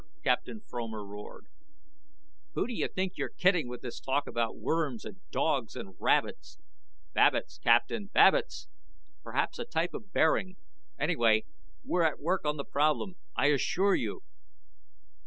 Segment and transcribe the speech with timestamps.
[0.23, 1.45] Captain Fromer roared,
[2.55, 6.57] "who do you think you're kidding with this talk about worms, dogs and rabbits"
[7.13, 8.67] "Babbitts, Captain, babbitts!
[9.21, 10.57] Perhaps a type of bearing.
[10.99, 11.43] Anyway,
[11.83, 14.23] we're at work on the problem, I assure you."